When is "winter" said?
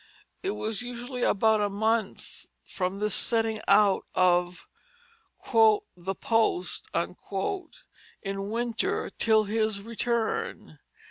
8.49-9.11